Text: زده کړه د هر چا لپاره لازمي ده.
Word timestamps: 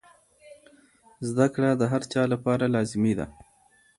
زده 1.29 1.47
کړه 1.53 1.69
د 1.75 1.83
هر 1.91 2.01
چا 2.11 2.21
لپاره 2.33 2.65
لازمي 2.75 3.13
ده. 3.19 3.25